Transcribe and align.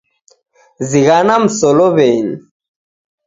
Zighana 0.89 1.33
msuluwenyi 1.43 2.35